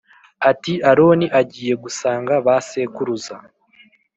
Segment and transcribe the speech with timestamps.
[0.49, 3.35] ati Aroni agiye gusanga ba sekuruza